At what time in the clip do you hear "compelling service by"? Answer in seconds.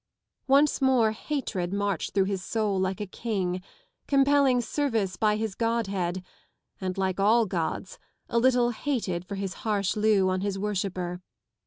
4.07-5.35